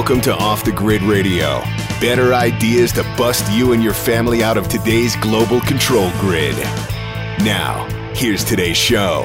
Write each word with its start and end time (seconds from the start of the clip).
Welcome 0.00 0.22
to 0.22 0.34
Off 0.34 0.64
the 0.64 0.72
Grid 0.72 1.02
Radio. 1.02 1.60
Better 2.00 2.32
ideas 2.32 2.90
to 2.92 3.02
bust 3.18 3.52
you 3.52 3.74
and 3.74 3.84
your 3.84 3.92
family 3.92 4.42
out 4.42 4.56
of 4.56 4.66
today's 4.66 5.14
global 5.16 5.60
control 5.60 6.10
grid. 6.12 6.56
Now, 7.44 7.86
here's 8.14 8.42
today's 8.42 8.78
show. 8.78 9.24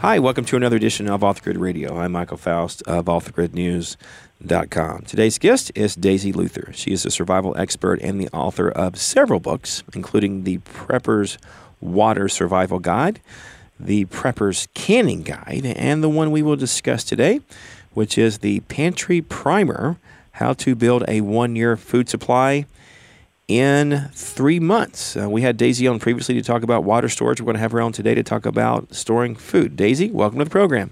Hi, 0.00 0.18
welcome 0.18 0.44
to 0.44 0.56
another 0.56 0.76
edition 0.76 1.08
of 1.08 1.24
Off 1.24 1.36
the 1.36 1.44
Grid 1.44 1.56
Radio. 1.56 1.96
I'm 1.96 2.12
Michael 2.12 2.36
Foust 2.36 2.82
of 2.82 3.08
off 3.08 3.24
the 3.24 3.32
grid 3.32 3.52
OffTheGridNews.com. 3.52 5.04
Today's 5.06 5.38
guest 5.38 5.72
is 5.74 5.94
Daisy 5.94 6.30
Luther. 6.30 6.74
She 6.74 6.92
is 6.92 7.06
a 7.06 7.10
survival 7.10 7.56
expert 7.56 8.02
and 8.02 8.20
the 8.20 8.28
author 8.34 8.68
of 8.68 8.98
several 8.98 9.40
books, 9.40 9.82
including 9.94 10.44
the 10.44 10.58
Prepper's 10.58 11.38
Water 11.80 12.28
Survival 12.28 12.80
Guide, 12.80 13.22
the 13.80 14.04
Prepper's 14.04 14.68
Canning 14.74 15.22
Guide, 15.22 15.64
and 15.64 16.02
the 16.02 16.10
one 16.10 16.30
we 16.30 16.42
will 16.42 16.56
discuss 16.56 17.02
today, 17.02 17.40
which 17.94 18.18
is 18.18 18.38
the 18.38 18.60
Pantry 18.60 19.22
Primer 19.22 19.96
How 20.32 20.52
to 20.54 20.74
Build 20.74 21.04
a 21.08 21.20
One 21.22 21.56
Year 21.56 21.76
Food 21.76 22.08
Supply 22.08 22.66
in 23.48 24.10
Three 24.12 24.60
Months. 24.60 25.16
Uh, 25.16 25.28
we 25.30 25.42
had 25.42 25.56
Daisy 25.56 25.86
on 25.86 25.98
previously 25.98 26.34
to 26.34 26.42
talk 26.42 26.62
about 26.62 26.84
water 26.84 27.08
storage. 27.08 27.40
We're 27.40 27.46
going 27.46 27.54
to 27.54 27.60
have 27.60 27.72
her 27.72 27.80
on 27.80 27.92
today 27.92 28.14
to 28.14 28.22
talk 28.22 28.46
about 28.46 28.94
storing 28.94 29.36
food. 29.36 29.76
Daisy, 29.76 30.10
welcome 30.10 30.38
to 30.38 30.44
the 30.44 30.50
program. 30.50 30.90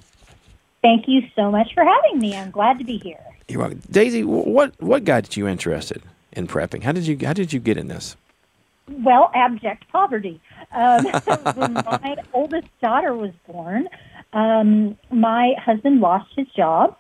Thank 0.83 1.07
you 1.07 1.23
so 1.37 1.51
much 1.51 1.75
for 1.75 1.85
having 1.85 2.19
me. 2.19 2.37
I'm 2.37 2.51
glad 2.51 2.79
to 2.79 2.85
be 2.85 2.99
here. 2.99 3.21
You're 3.49 3.61
welcome. 3.61 3.83
Daisy, 3.91 4.25
what, 4.25 4.75
what 4.81 5.05
got 5.05 5.37
you 5.37 5.47
interested 5.47 6.03
in 6.33 6.47
prepping? 6.47 6.83
How 6.83 6.93
did 6.93 7.07
you, 7.07 7.19
how 7.25 7.33
did 7.33 7.53
you 7.53 7.61
get 7.61 7.77
in 7.77 7.89
this? 7.89 8.17
Well, 8.89 9.31
abject 9.35 9.89
poverty. 9.89 10.41
Um, 10.73 11.05
when 11.55 11.75
my 11.75 12.17
oldest 12.33 12.69
daughter 12.81 13.15
was 13.15 13.33
born, 13.47 13.89
um, 14.33 14.97
my 15.11 15.55
husband 15.59 16.01
lost 16.01 16.31
his 16.37 16.47
job. 16.57 16.97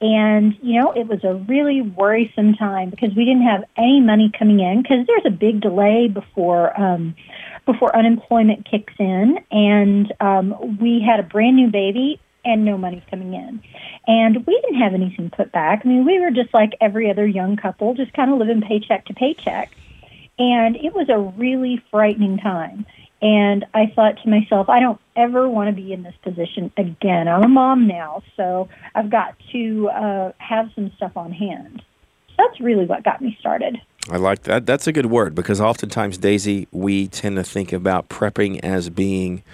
And, 0.00 0.58
you 0.60 0.80
know, 0.80 0.90
it 0.90 1.06
was 1.06 1.22
a 1.22 1.34
really 1.34 1.80
worrisome 1.80 2.54
time 2.54 2.90
because 2.90 3.14
we 3.14 3.24
didn't 3.24 3.44
have 3.44 3.62
any 3.76 4.00
money 4.00 4.32
coming 4.36 4.58
in 4.58 4.82
because 4.82 5.06
there's 5.06 5.26
a 5.26 5.30
big 5.30 5.60
delay 5.60 6.08
before, 6.08 6.78
um, 6.78 7.14
before 7.66 7.94
unemployment 7.96 8.68
kicks 8.68 8.94
in. 8.98 9.38
And, 9.52 10.12
um, 10.18 10.78
we 10.80 11.00
had 11.00 11.20
a 11.20 11.22
brand 11.22 11.54
new 11.54 11.70
baby 11.70 12.20
and 12.44 12.64
no 12.64 12.76
money 12.76 13.00
coming 13.10 13.34
in. 13.34 13.62
And 14.08 14.44
we 14.44 14.60
didn't 14.60 14.80
have 14.80 14.94
anything 14.94 15.30
put 15.30 15.52
back. 15.52 15.82
I 15.84 15.88
mean, 15.88 16.04
we 16.04 16.18
were 16.18 16.32
just 16.32 16.52
like 16.52 16.72
every 16.80 17.08
other 17.08 17.24
young 17.24 17.56
couple, 17.56 17.94
just 17.94 18.12
kind 18.12 18.32
of 18.32 18.38
living 18.38 18.60
paycheck 18.60 19.06
to 19.06 19.14
paycheck. 19.14 19.70
And 20.38 20.74
it 20.74 20.92
was 20.92 21.08
a 21.08 21.18
really 21.18 21.80
frightening 21.92 22.38
time. 22.38 22.86
And 23.22 23.64
I 23.72 23.86
thought 23.94 24.20
to 24.24 24.28
myself, 24.28 24.68
I 24.68 24.80
don't 24.80 25.00
ever 25.14 25.48
want 25.48 25.74
to 25.74 25.80
be 25.80 25.92
in 25.92 26.02
this 26.02 26.14
position 26.22 26.72
again. 26.76 27.28
I'm 27.28 27.44
a 27.44 27.48
mom 27.48 27.86
now, 27.86 28.24
so 28.36 28.68
I've 28.96 29.10
got 29.10 29.36
to 29.52 29.88
uh, 29.90 30.32
have 30.38 30.70
some 30.74 30.90
stuff 30.96 31.16
on 31.16 31.30
hand. 31.30 31.84
So 32.30 32.34
that's 32.38 32.60
really 32.60 32.84
what 32.84 33.04
got 33.04 33.22
me 33.22 33.36
started. 33.38 33.80
I 34.10 34.16
like 34.16 34.42
that. 34.42 34.66
That's 34.66 34.88
a 34.88 34.92
good 34.92 35.06
word 35.06 35.36
because 35.36 35.60
oftentimes, 35.60 36.18
Daisy, 36.18 36.66
we 36.72 37.06
tend 37.06 37.36
to 37.36 37.44
think 37.44 37.72
about 37.72 38.08
prepping 38.08 38.58
as 38.64 38.90
being 38.90 39.44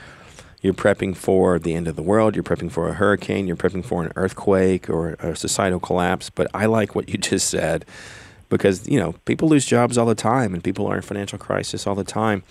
you're 0.63 0.75
prepping 0.75 1.15
for 1.15 1.59
the 1.59 1.75
end 1.75 1.87
of 1.87 1.95
the 1.95 2.03
world, 2.03 2.35
you're 2.35 2.43
prepping 2.43 2.73
for 2.73 2.89
a 2.89 2.95
hurricane, 2.95 3.47
you're 3.47 3.57
prepping 3.57 3.85
for 3.85 4.03
an 4.03 4.13
earthquake 4.17 4.89
or 4.89 5.11
a 5.21 5.37
societal 5.37 5.79
collapse. 5.79 6.31
But 6.31 6.49
I 6.55 6.67
like 6.67 6.95
what 6.95 7.11
you 7.11 7.19
just 7.19 7.49
said 7.49 7.85
because 8.49 8.89
you 8.89 8.99
know 8.99 9.13
people 9.25 9.49
lose 9.49 9.67
jobs 9.67 9.99
all 9.99 10.07
the 10.07 10.15
time 10.15 10.55
and 10.55 10.63
people 10.65 10.87
are 10.87 10.97
in 10.97 11.03
financial 11.03 11.39
crisis 11.39 11.87
all 11.87 11.95
the 11.95 12.05
time. 12.05 12.43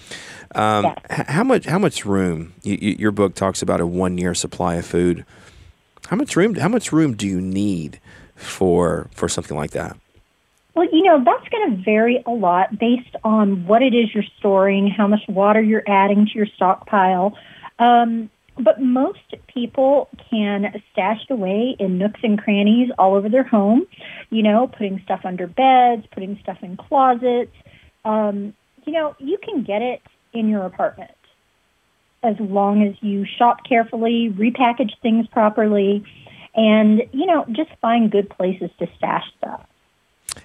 Um, 0.56 0.86
Yeah. 0.86 0.96
h- 1.10 1.26
How 1.28 1.44
much? 1.44 1.66
How 1.66 1.80
much 1.80 2.06
room? 2.06 2.54
You, 2.64 2.78
you, 2.82 2.96
your 3.00 3.12
book 3.12 3.36
talks 3.36 3.62
about 3.62 3.80
a 3.82 3.88
one 3.88 4.18
year 4.18 4.34
supply 4.34 4.76
of 4.76 4.86
food. 4.86 5.26
How 6.08 6.16
much 6.16 6.36
room? 6.36 6.56
How 6.56 6.70
much 6.70 6.92
room 6.92 7.16
do 7.16 7.28
you 7.28 7.42
need 7.42 8.00
for 8.36 9.10
for 9.14 9.28
something 9.28 9.58
like 9.58 9.72
that? 9.72 9.98
Well, 10.76 10.88
you 10.92 11.02
know, 11.04 11.24
that's 11.24 11.48
going 11.50 11.76
to 11.76 11.84
vary 11.84 12.22
a 12.28 12.30
lot 12.32 12.78
based 12.78 13.16
on 13.24 13.66
what 13.66 13.82
it 13.82 13.96
is 13.96 14.14
you're 14.14 14.24
storing, 14.38 14.88
how 14.88 15.08
much 15.08 15.22
water 15.28 15.60
you're 15.62 15.84
adding 15.88 16.28
to 16.28 16.32
your 16.34 16.46
stockpile. 16.46 17.36
Um, 17.80 18.30
but 18.60 18.82
most 18.82 19.36
people 19.48 20.10
can 20.30 20.74
stash 20.92 21.22
it 21.30 21.34
away 21.34 21.76
in 21.80 21.98
nooks 21.98 22.20
and 22.24 22.42
crannies 22.42 22.92
all 22.98 23.16
over 23.16 23.30
their 23.30 23.44
home, 23.44 23.86
you 24.30 24.44
know, 24.44 24.68
putting 24.68 25.02
stuff 25.04 25.22
under 25.24 25.48
beds, 25.48 26.06
putting 26.12 26.40
stuff 26.42 26.58
in 26.62 26.78
closets. 26.78 27.56
Um, 28.06 28.54
you 28.86 28.94
know, 28.94 29.16
you 29.20 29.38
can 29.38 29.64
get 29.64 29.82
it 29.82 30.02
in 30.34 30.50
your 30.50 30.66
apartment 30.66 31.12
as 32.24 32.36
long 32.40 32.84
as 32.84 32.96
you 33.02 33.26
shop 33.26 33.64
carefully, 33.64 34.34
repackage 34.36 34.92
things 35.02 35.28
properly, 35.28 36.04
and, 36.56 37.04
you 37.12 37.26
know, 37.26 37.46
just 37.52 37.70
find 37.80 38.12
good 38.12 38.30
places 38.30 38.70
to 38.80 38.88
stash 38.98 39.24
stuff. 39.38 39.66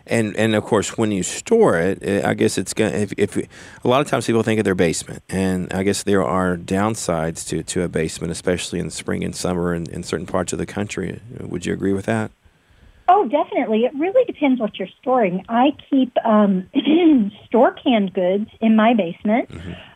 And 0.07 0.37
and 0.37 0.55
of 0.55 0.65
course, 0.65 0.97
when 0.99 1.11
you 1.11 1.23
store 1.23 1.79
it, 1.79 2.25
I 2.25 2.35
guess 2.35 2.59
it's 2.59 2.75
gonna. 2.75 2.93
If, 2.93 3.13
if 3.17 3.37
a 3.85 3.89
lot 3.89 4.01
of 4.01 4.07
times 4.07 4.27
people 4.27 4.43
think 4.43 4.59
of 4.59 4.65
their 4.65 4.75
basement, 4.75 5.23
and 5.29 5.73
I 5.73 5.83
guess 5.83 6.03
there 6.03 6.23
are 6.23 6.57
downsides 6.57 7.47
to 7.49 7.63
to 7.63 7.83
a 7.83 7.89
basement, 7.89 8.31
especially 8.31 8.79
in 8.79 8.91
spring 8.91 9.25
and 9.25 9.35
summer 9.35 9.75
in, 9.75 9.89
in 9.91 10.03
certain 10.03 10.27
parts 10.27 10.53
of 10.53 10.59
the 10.59 10.67
country. 10.67 11.21
Would 11.41 11.67
you 11.67 11.73
agree 11.73 11.93
with 11.93 12.07
that? 12.07 12.31
Oh, 13.09 13.29
definitely. 13.29 13.85
It 13.85 13.93
really 13.99 14.25
depends 14.25 14.61
what 14.61 14.79
you're 14.79 14.89
storing. 15.01 15.45
I 15.49 15.71
keep 15.91 16.13
um, 16.25 16.69
store 17.47 17.73
canned 17.73 18.15
goods 18.15 18.49
in 18.61 18.77
my 18.77 18.95
basement, 18.95 19.51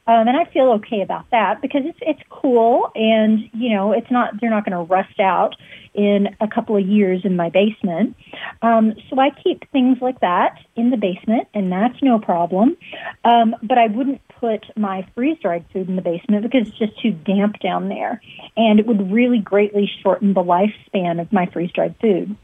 um, 0.08 0.28
and 0.28 0.36
I 0.36 0.44
feel 0.52 0.72
okay 0.72 1.02
about 1.02 1.30
that 1.30 1.62
because 1.62 1.82
it's 1.84 1.98
it's 2.02 2.20
cool, 2.30 2.90
and 2.94 3.48
you 3.52 3.74
know 3.74 3.92
it's 3.92 4.10
not 4.10 4.40
they're 4.40 4.50
not 4.50 4.64
going 4.64 4.76
to 4.76 4.92
rust 4.92 5.20
out 5.20 5.54
in 5.94 6.28
a 6.40 6.48
couple 6.48 6.76
of 6.76 6.86
years 6.86 7.22
in 7.24 7.36
my 7.36 7.48
basement. 7.48 8.16
Um, 8.60 8.94
so 9.08 9.18
I 9.18 9.30
keep 9.30 9.70
things 9.70 9.98
like 10.00 10.20
that 10.20 10.58
in 10.74 10.90
the 10.90 10.96
basement, 10.96 11.48
and 11.54 11.72
that's 11.72 12.02
no 12.02 12.18
problem. 12.18 12.76
Um, 13.24 13.54
but 13.62 13.78
I 13.78 13.86
wouldn't 13.86 14.20
put 14.40 14.66
my 14.76 15.06
freeze 15.14 15.38
dried 15.40 15.64
food 15.72 15.88
in 15.88 15.96
the 15.96 16.02
basement 16.02 16.42
because 16.42 16.68
it's 16.68 16.78
just 16.78 17.00
too 17.00 17.12
damp 17.12 17.60
down 17.60 17.88
there, 17.88 18.20
and 18.56 18.78
it 18.78 18.86
would 18.86 19.10
really 19.10 19.38
greatly 19.38 19.90
shorten 20.02 20.34
the 20.34 20.42
lifespan 20.42 21.20
of 21.20 21.32
my 21.32 21.46
freeze 21.46 21.70
dried 21.72 21.94
food. 22.00 22.36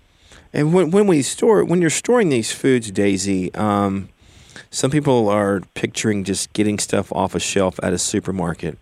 And 0.52 0.74
when 0.74 0.90
when 0.90 1.06
we 1.06 1.22
store 1.22 1.64
when 1.64 1.80
you're 1.80 1.90
storing 1.90 2.28
these 2.28 2.52
foods, 2.52 2.90
Daisy, 2.90 3.54
um, 3.54 4.08
some 4.70 4.90
people 4.90 5.28
are 5.28 5.60
picturing 5.74 6.24
just 6.24 6.52
getting 6.52 6.78
stuff 6.78 7.10
off 7.12 7.34
a 7.34 7.40
shelf 7.40 7.78
at 7.82 7.92
a 7.92 7.98
supermarket 7.98 8.78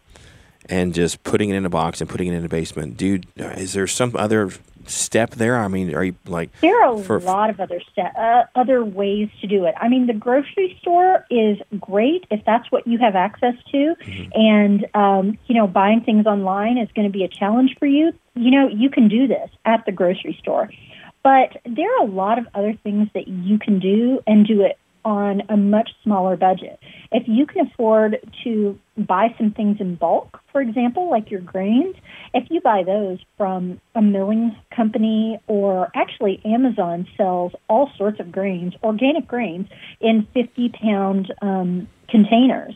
and 0.69 0.95
just 0.95 1.23
putting 1.25 1.51
it 1.51 1.55
in 1.57 1.65
a 1.65 1.71
box 1.71 2.01
and 2.01 2.09
putting 2.11 2.29
it 2.29 2.35
in 2.35 2.45
a 2.45 2.49
basement. 2.49 2.97
Dude, 2.97 3.27
is 3.37 3.73
there 3.73 3.87
some 3.87 4.15
other 4.17 4.51
step 4.87 5.31
there? 5.33 5.57
I 5.59 5.69
mean, 5.69 5.95
are 5.95 6.03
you 6.05 6.15
like 6.27 6.51
There 6.61 6.83
are 6.85 6.95
a 6.95 7.03
for- 7.03 7.21
lot 7.21 7.51
of 7.51 7.61
other 7.61 7.81
ste- 7.93 8.17
uh, 8.19 8.45
other 8.57 8.85
ways 8.85 9.29
to 9.41 9.47
do 9.47 9.65
it. 9.65 9.75
I 9.81 9.89
mean, 9.89 10.07
the 10.07 10.13
grocery 10.15 10.77
store 10.81 11.25
is 11.31 11.59
great 11.79 12.25
if 12.31 12.45
that's 12.45 12.71
what 12.73 12.87
you 12.87 12.99
have 12.99 13.15
access 13.15 13.55
to, 13.71 13.95
and 14.35 14.87
um, 14.95 15.39
you 15.47 15.55
know, 15.55 15.69
buying 15.69 16.01
things 16.01 16.27
online 16.27 16.79
is 16.79 16.89
going 16.97 17.07
to 17.07 17.13
be 17.17 17.23
a 17.25 17.29
challenge 17.29 17.77
for 17.79 17.87
you. 17.87 18.13
You 18.35 18.51
know, 18.51 18.69
you 18.69 18.91
can 18.91 19.07
do 19.09 19.27
this 19.29 19.51
at 19.65 19.85
the 19.87 19.93
grocery 19.93 20.37
store, 20.41 20.71
but 21.23 21.57
there 21.65 21.93
are 21.97 22.03
a 22.03 22.11
lot 22.11 22.39
of 22.39 22.47
other 22.55 22.75
things 22.83 23.09
that 23.15 23.29
you 23.29 23.59
can 23.59 23.79
do 23.79 24.21
and 24.27 24.47
do 24.47 24.63
it 24.63 24.79
on 25.05 25.43
a 25.49 25.57
much 25.57 25.91
smaller 26.03 26.37
budget. 26.37 26.79
If 27.11 27.27
you 27.27 27.47
can 27.47 27.67
afford 27.67 28.19
to 28.45 28.79
buy 28.97 29.35
some 29.39 29.51
things 29.53 29.81
in 29.81 29.95
bulk, 29.95 30.41
for 30.53 30.61
example, 30.61 31.11
like 31.11 31.31
your 31.31 31.41
grains, 31.41 31.97
if 32.35 32.49
you 32.51 32.61
buy 32.61 32.83
those 32.83 33.19
from 33.37 33.81
a 33.95 34.03
milling 34.03 34.57
company 34.75 35.41
or 35.47 35.91
actually 35.95 36.41
Amazon 36.45 37.07
sells 37.17 37.53
all 37.69 37.91
sorts 37.97 38.21
of 38.21 38.31
grains, 38.31 38.75
organic 38.83 39.27
grains, 39.27 39.69
in 40.01 40.27
50 40.35 40.69
pound 40.71 41.33
um, 41.41 41.89
containers. 42.09 42.75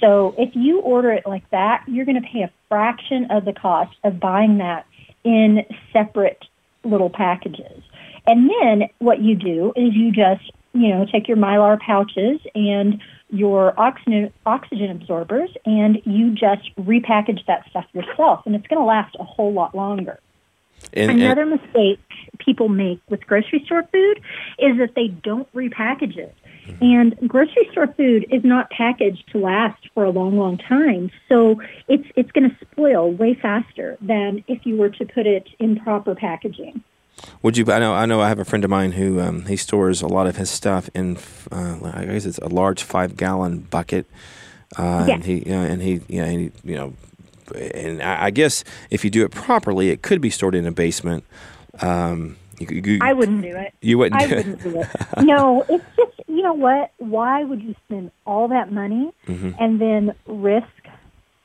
So 0.00 0.34
if 0.36 0.50
you 0.54 0.80
order 0.80 1.12
it 1.12 1.24
like 1.26 1.48
that, 1.50 1.84
you're 1.86 2.04
going 2.04 2.20
to 2.20 2.28
pay 2.28 2.42
a 2.42 2.50
fraction 2.68 3.30
of 3.30 3.44
the 3.44 3.52
cost 3.52 3.96
of 4.04 4.20
buying 4.20 4.58
that 4.58 4.86
in 5.22 5.64
separate 5.92 6.44
little 6.84 7.10
packages. 7.10 7.82
And 8.26 8.48
then 8.50 8.88
what 8.98 9.20
you 9.20 9.34
do 9.34 9.72
is 9.76 9.94
you 9.94 10.12
just, 10.12 10.50
you 10.72 10.88
know, 10.88 11.06
take 11.10 11.28
your 11.28 11.36
mylar 11.36 11.78
pouches 11.80 12.40
and 12.54 13.00
your 13.30 13.78
oxygen, 13.78 14.32
oxygen 14.46 14.90
absorbers 14.90 15.50
and 15.66 16.00
you 16.04 16.30
just 16.30 16.74
repackage 16.76 17.44
that 17.46 17.68
stuff 17.70 17.84
yourself 17.92 18.42
and 18.46 18.54
it's 18.54 18.66
going 18.66 18.80
to 18.80 18.84
last 18.86 19.14
a 19.18 19.24
whole 19.24 19.52
lot 19.52 19.74
longer. 19.74 20.18
and, 20.92 21.10
and- 21.10 21.22
Another 21.22 21.46
mistake 21.46 22.00
people 22.38 22.68
make 22.68 23.00
with 23.08 23.26
grocery 23.26 23.62
store 23.64 23.82
food 23.92 24.20
is 24.58 24.78
that 24.78 24.94
they 24.94 25.08
don't 25.08 25.50
repackage 25.54 26.16
it. 26.16 26.34
And 26.80 27.16
grocery 27.28 27.68
store 27.72 27.86
food 27.88 28.26
is 28.30 28.42
not 28.44 28.70
packaged 28.70 29.30
to 29.32 29.38
last 29.38 29.88
for 29.94 30.04
a 30.04 30.10
long, 30.10 30.36
long 30.38 30.56
time. 30.58 31.10
So 31.28 31.60
it's 31.88 32.06
it's 32.16 32.30
going 32.32 32.50
to 32.50 32.56
spoil 32.66 33.10
way 33.12 33.34
faster 33.34 33.96
than 34.00 34.44
if 34.48 34.64
you 34.64 34.76
were 34.76 34.90
to 34.90 35.04
put 35.04 35.26
it 35.26 35.48
in 35.58 35.78
proper 35.78 36.14
packaging. 36.14 36.82
Would 37.42 37.56
you? 37.56 37.64
I 37.70 37.78
know. 37.78 37.94
I 37.94 38.06
know. 38.06 38.20
I 38.20 38.28
have 38.28 38.38
a 38.38 38.44
friend 38.44 38.64
of 38.64 38.70
mine 38.70 38.92
who 38.92 39.20
um, 39.20 39.44
he 39.46 39.56
stores 39.56 40.02
a 40.02 40.06
lot 40.08 40.26
of 40.26 40.36
his 40.36 40.50
stuff 40.50 40.88
in. 40.94 41.16
Uh, 41.52 41.78
I 41.94 42.06
guess 42.06 42.24
it's 42.24 42.38
a 42.38 42.48
large 42.48 42.82
five 42.82 43.16
gallon 43.16 43.60
bucket. 43.60 44.06
Uh, 44.76 45.04
Yeah. 45.08 45.14
And 45.14 45.24
he, 45.24 45.34
you 45.40 45.52
know, 45.52 45.62
and 45.62 45.82
he, 45.82 46.00
you 46.08 46.20
know, 46.20 46.24
and 46.26 46.40
he, 46.40 46.52
you 46.64 46.74
know, 46.76 46.94
and 47.54 48.02
I, 48.02 48.24
I 48.26 48.30
guess 48.30 48.64
if 48.90 49.04
you 49.04 49.10
do 49.10 49.24
it 49.24 49.30
properly, 49.30 49.90
it 49.90 50.02
could 50.02 50.20
be 50.20 50.30
stored 50.30 50.54
in 50.54 50.66
a 50.66 50.72
basement. 50.72 51.24
Um, 51.80 52.36
You, 52.58 52.66
you, 52.68 52.98
I 53.02 53.12
wouldn't 53.12 53.42
do 53.42 53.54
it. 53.56 53.74
You 53.80 53.98
wouldn't. 53.98 54.20
I 54.20 54.26
do 54.28 54.36
wouldn't 54.36 54.62
do 54.62 54.80
it. 54.80 54.88
No, 55.24 55.64
it's 55.68 55.84
just 55.96 56.13
know 56.44 56.54
what? 56.54 56.92
Why 56.98 57.42
would 57.42 57.60
you 57.62 57.74
spend 57.86 58.10
all 58.26 58.48
that 58.48 58.70
money 58.70 59.12
Mm-hmm. 59.26 59.50
and 59.58 59.80
then 59.80 60.14
risk 60.26 60.68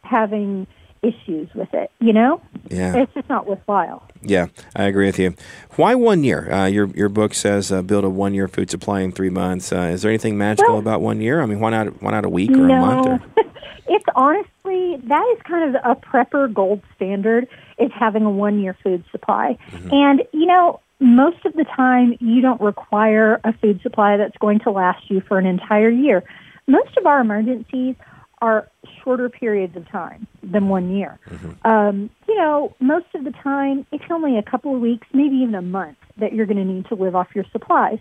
having 0.03 0.67
issues 1.01 1.49
with 1.55 1.73
it? 1.73 1.91
You 1.99 2.13
know, 2.13 2.41
Yeah. 2.69 2.95
it's 2.97 3.13
just 3.13 3.29
not 3.29 3.47
worthwhile. 3.47 4.03
Yeah, 4.21 4.47
I 4.75 4.83
agree 4.83 5.05
with 5.05 5.17
you. 5.19 5.33
Why 5.77 5.95
one 5.95 6.23
year? 6.23 6.51
Uh, 6.51 6.65
your 6.65 6.87
your 6.89 7.09
book 7.09 7.33
says 7.33 7.71
uh, 7.71 7.81
build 7.81 8.03
a 8.03 8.09
one 8.09 8.33
year 8.33 8.47
food 8.47 8.69
supply 8.69 8.99
in 9.01 9.11
three 9.11 9.29
months. 9.29 9.71
Uh, 9.71 9.91
is 9.93 10.01
there 10.01 10.11
anything 10.11 10.37
magical 10.37 10.73
Well- 10.73 10.79
about 10.79 11.01
one 11.01 11.21
year? 11.21 11.41
I 11.41 11.45
mean, 11.45 11.59
why 11.59 11.69
not 11.69 12.01
why 12.01 12.11
not 12.11 12.25
a 12.25 12.29
week 12.29 12.51
or 12.51 12.65
a 12.65 12.79
month? 12.79 13.07
Or, 13.07 13.19
it's 13.87 14.05
honestly 14.15 14.97
that 15.07 15.25
is 15.35 15.41
kind 15.43 15.73
of 15.75 15.81
a 15.85 15.95
prepper 15.95 16.53
gold 16.53 16.81
standard 16.95 17.47
is 17.79 17.91
having 17.97 18.23
a 18.23 18.29
one 18.29 18.59
year 18.59 18.75
food 18.83 19.03
supply, 19.11 19.57
Mm-hmm. 19.71 19.89
and 19.93 20.23
you 20.33 20.45
know. 20.45 20.79
Most 21.01 21.45
of 21.45 21.53
the 21.53 21.63
time, 21.63 22.17
you 22.19 22.41
don't 22.41 22.59
require 22.59 23.39
a 23.45 23.53
food 23.53 23.79
supply 23.81 24.17
that's 24.17 24.35
going 24.39 24.59
to 24.65 24.69
last 24.71 25.09
you 25.09 25.21
for 25.21 25.39
an 25.39 25.45
entire 25.45 25.89
year. 25.89 26.25
Most 26.67 26.97
of 26.97 27.05
our 27.05 27.21
emergencies 27.21 27.95
are 28.41 28.67
shorter 29.01 29.29
periods 29.29 29.77
of 29.77 29.87
time 29.89 30.27
than 30.43 30.67
one 30.67 30.89
year. 30.91 31.17
Um, 31.63 32.09
you 32.27 32.35
know, 32.35 32.75
most 32.81 33.05
of 33.15 33.23
the 33.23 33.31
time, 33.31 33.85
it's 33.93 34.03
only 34.09 34.37
a 34.37 34.43
couple 34.43 34.75
of 34.75 34.81
weeks, 34.81 35.07
maybe 35.13 35.37
even 35.37 35.55
a 35.55 35.61
month, 35.61 35.95
that 36.17 36.33
you're 36.33 36.45
going 36.45 36.57
to 36.57 36.65
need 36.65 36.85
to 36.87 36.95
live 36.95 37.15
off 37.15 37.29
your 37.33 37.45
supplies. 37.53 37.99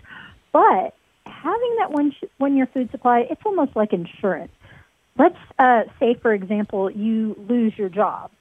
But 0.53 0.93
having 1.25 1.77
that 1.79 1.93
one 1.93 2.11
sh- 2.11 2.25
one 2.39 2.57
year 2.57 2.67
food 2.67 2.91
supply, 2.91 3.21
it's 3.31 3.43
almost 3.47 3.77
like 3.77 3.93
insurance. 3.93 4.51
Let's 5.17 5.39
uh, 5.61 5.83
say, 6.01 6.15
for 6.15 6.35
example, 6.35 6.91
you 6.91 7.37
lose 7.49 7.79
your 7.79 7.91
job. 7.91 8.33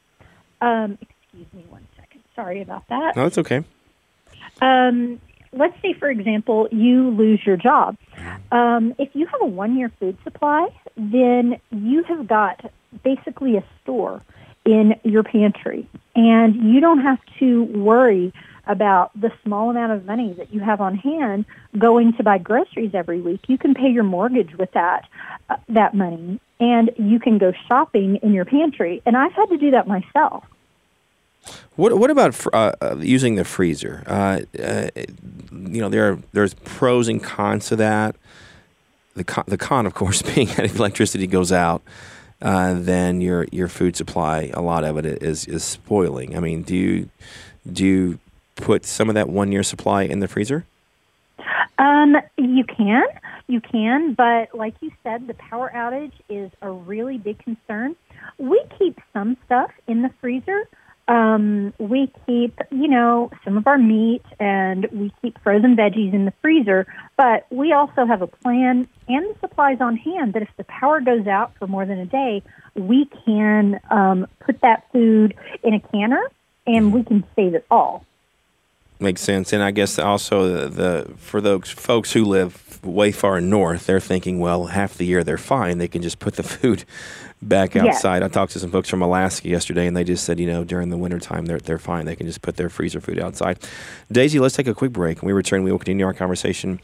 Um, 0.61 0.97
excuse 1.39 1.63
me 1.65 1.69
one 1.69 1.87
second. 1.95 2.23
Sorry 2.35 2.61
about 2.61 2.87
that. 2.89 3.15
no, 3.15 3.25
it's 3.25 3.37
okay. 3.37 3.63
Um, 4.61 5.19
let's 5.51 5.79
say, 5.81 5.93
for 5.93 6.09
example, 6.09 6.67
you 6.71 7.09
lose 7.09 7.39
your 7.45 7.57
job. 7.57 7.97
Um, 8.51 8.95
if 8.97 9.09
you 9.13 9.25
have 9.27 9.41
a 9.41 9.45
one-year 9.45 9.91
food 9.99 10.17
supply, 10.23 10.69
then 10.95 11.59
you 11.71 12.03
have 12.03 12.27
got 12.27 12.71
basically 13.03 13.57
a 13.57 13.63
store 13.83 14.21
in 14.65 14.95
your 15.03 15.23
pantry, 15.23 15.87
and 16.15 16.55
you 16.55 16.81
don't 16.81 17.01
have 17.01 17.19
to 17.39 17.63
worry 17.65 18.33
about 18.65 19.11
the 19.19 19.31
small 19.43 19.69
amount 19.69 19.93
of 19.93 20.05
money 20.05 20.33
that 20.33 20.53
you 20.53 20.59
have 20.59 20.81
on 20.81 20.95
hand 20.95 21.45
going 21.77 22.13
to 22.13 22.23
buy 22.23 22.37
groceries 22.37 22.91
every 22.93 23.21
week. 23.21 23.41
You 23.47 23.57
can 23.57 23.73
pay 23.73 23.89
your 23.89 24.03
mortgage 24.03 24.55
with 24.57 24.71
that 24.71 25.07
uh, 25.49 25.55
that 25.69 25.93
money, 25.93 26.41
and 26.59 26.91
you 26.97 27.19
can 27.19 27.37
go 27.37 27.53
shopping 27.67 28.17
in 28.17 28.33
your 28.33 28.45
pantry. 28.45 29.01
And 29.05 29.15
I've 29.15 29.31
had 29.33 29.45
to 29.49 29.57
do 29.57 29.71
that 29.71 29.87
myself. 29.87 30.43
What 31.75 31.97
what 31.97 32.09
about 32.09 32.45
uh, 32.53 32.73
uh, 32.81 32.97
using 32.97 33.35
the 33.35 33.45
freezer? 33.45 34.03
Uh, 34.05 34.41
uh, 34.61 34.89
you 35.51 35.81
know, 35.81 35.89
there 35.89 36.11
are, 36.11 36.19
there's 36.33 36.53
pros 36.53 37.07
and 37.07 37.23
cons 37.23 37.67
to 37.67 37.75
that. 37.77 38.15
The 39.15 39.23
con, 39.23 39.45
the 39.47 39.57
con, 39.57 39.85
of 39.85 39.93
course, 39.93 40.21
being 40.35 40.47
that 40.47 40.65
if 40.65 40.77
electricity 40.77 41.27
goes 41.27 41.51
out, 41.51 41.81
uh, 42.41 42.73
then 42.75 43.21
your 43.21 43.45
your 43.51 43.67
food 43.67 43.95
supply, 43.95 44.51
a 44.53 44.61
lot 44.61 44.83
of 44.83 44.97
it 44.97 45.05
is 45.23 45.45
is 45.45 45.63
spoiling. 45.63 46.35
I 46.35 46.39
mean, 46.39 46.63
do 46.63 46.75
you 46.75 47.09
do 47.71 47.85
you 47.85 48.19
put 48.55 48.85
some 48.85 49.07
of 49.07 49.15
that 49.15 49.29
one 49.29 49.51
year 49.51 49.63
supply 49.63 50.03
in 50.03 50.19
the 50.19 50.27
freezer? 50.27 50.65
Um, 51.79 52.17
you 52.37 52.63
can, 52.63 53.03
you 53.47 53.61
can, 53.61 54.13
but 54.13 54.53
like 54.53 54.73
you 54.81 54.91
said, 55.03 55.27
the 55.27 55.35
power 55.35 55.71
outage 55.73 56.13
is 56.27 56.51
a 56.61 56.71
really 56.71 57.17
big 57.17 57.37
concern. 57.39 57.95
We 58.39 58.61
keep 58.77 58.99
some 59.13 59.37
stuff 59.45 59.71
in 59.87 60.01
the 60.01 60.09
freezer. 60.19 60.67
Um, 61.07 61.73
we 61.77 62.11
keep, 62.25 62.59
you 62.69 62.89
know, 62.89 63.31
some 63.45 63.57
of 63.57 63.65
our 63.65 63.77
meat 63.77 64.23
and 64.39 64.87
we 64.91 65.13
keep 65.21 65.41
frozen 65.41 65.75
veggies 65.75 66.13
in 66.13 66.25
the 66.25 66.33
freezer, 66.41 66.85
but 67.15 67.47
we 67.49 67.71
also 67.71 68.05
have 68.05 68.21
a 68.21 68.27
plan 68.27 68.87
and 69.07 69.25
the 69.33 69.39
supplies 69.39 69.79
on 69.79 69.95
hand 69.95 70.33
that 70.33 70.41
if 70.41 70.49
the 70.57 70.65
power 70.65 70.99
goes 70.99 71.25
out 71.25 71.53
for 71.57 71.65
more 71.65 71.85
than 71.85 71.97
a 71.99 72.05
day, 72.05 72.43
we 72.75 73.05
can 73.25 73.79
um, 73.89 74.27
put 74.39 74.59
that 74.61 74.85
food 74.91 75.33
in 75.63 75.73
a 75.73 75.79
canner 75.79 76.29
and 76.65 76.93
we 76.93 77.03
can 77.03 77.23
save 77.35 77.55
it 77.55 77.65
all. 77.71 78.05
Makes 78.99 79.21
sense, 79.21 79.53
and 79.53 79.61
I 79.61 79.69
guess 79.69 79.99
also 79.99 80.47
the, 80.47 80.69
the 80.69 81.13
for 81.17 81.39
those 81.39 81.69
folks 81.69 82.13
who 82.13 82.25
live 82.25 82.83
way 82.83 83.11
far 83.11 83.39
north, 83.39 83.85
they're 83.85 83.99
thinking, 83.99 84.39
well, 84.39 84.67
half 84.67 84.95
the 84.95 85.05
year 85.05 85.23
they're 85.23 85.37
fine; 85.37 85.77
they 85.77 85.87
can 85.87 86.01
just 86.01 86.17
put 86.17 86.35
the 86.35 86.43
food 86.57 86.83
back 87.39 87.75
outside. 87.75 88.23
I 88.23 88.27
talked 88.27 88.53
to 88.53 88.59
some 88.59 88.71
folks 88.71 88.89
from 88.89 89.03
Alaska 89.03 89.47
yesterday, 89.47 89.85
and 89.85 89.95
they 89.95 90.03
just 90.03 90.23
said, 90.23 90.39
you 90.39 90.47
know, 90.47 90.63
during 90.63 90.89
the 90.89 90.97
wintertime, 90.97 91.45
they're 91.45 91.59
they're 91.59 91.77
fine; 91.77 92.05
they 92.05 92.15
can 92.15 92.25
just 92.25 92.41
put 92.41 92.57
their 92.57 92.69
freezer 92.69 92.99
food 92.99 93.19
outside. 93.19 93.59
Daisy, 94.11 94.39
let's 94.39 94.55
take 94.55 94.67
a 94.67 94.73
quick 94.73 94.93
break. 94.93 95.21
When 95.21 95.27
we 95.27 95.33
return, 95.33 95.63
we 95.63 95.71
will 95.71 95.77
continue 95.77 96.05
our 96.05 96.13
conversation 96.13 96.79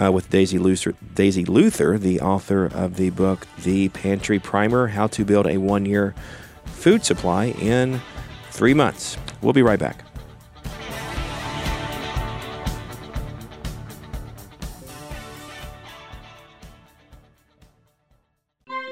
uh, 0.00 0.12
with 0.12 0.30
Daisy 0.30 0.58
Luther, 0.58 0.94
Daisy 1.14 1.44
Luther, 1.44 1.98
the 1.98 2.20
author 2.20 2.66
of 2.66 2.96
the 2.96 3.10
book 3.10 3.48
"The 3.62 3.88
Pantry 3.88 4.38
Primer: 4.38 4.88
How 4.88 5.08
to 5.08 5.24
Build 5.24 5.48
a 5.48 5.56
One-Year 5.56 6.14
Food 6.66 7.04
Supply 7.04 7.46
in 7.46 8.00
Three 8.50 8.74
Months." 8.74 9.16
We'll 9.42 9.52
be 9.52 9.62
right 9.62 9.78
back. 9.78 10.07